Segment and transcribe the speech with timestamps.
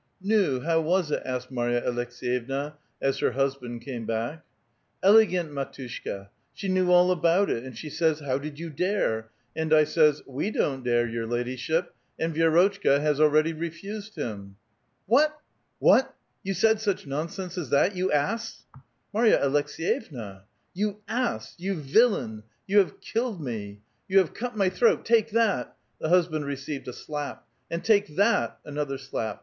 [0.65, 4.41] how was it?" asked Marj a Aleks^yevna, as her husband came buck.
[5.03, 9.29] ^' iilegiint, mdtushka; she knew all about it, and she saj's, 'How did you dare?'
[9.55, 14.55] and I says, 'We don't dare, your hidyship, and Vi6rotchka has already refused him.'"
[15.05, 15.37] "What?
[15.79, 16.09] Wiiat?
[16.41, 18.81] You said such nonsense as that, you ass?"^"
[19.13, 21.53] Marva Aleks6vevna —""You ass!
[21.59, 22.41] you villain!
[22.65, 23.81] you have killed me!
[24.07, 25.05] you have cut my throat!
[25.05, 27.45] Take that!"— The husband received a slap.
[27.69, 29.39] ''And take that!" Another slap.